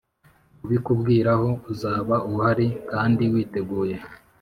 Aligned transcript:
kubikubwiraho, 0.59 1.49
uzaba 1.71 2.15
uhari 2.31 2.67
kandi 2.91 3.23
witeguye 3.33 3.95